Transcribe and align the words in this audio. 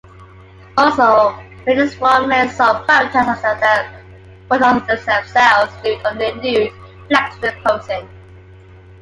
Also, 0.79 1.31
many 1.67 1.83
strongmen 1.87 2.49
sold 2.49 2.87
photos 2.87 3.37
of 3.37 4.87
themselves 4.87 5.73
nude 5.83 6.03
or 6.03 6.15
near-nude, 6.15 6.73
flexing 7.07 7.43
and 7.51 7.63
posing. 7.63 8.09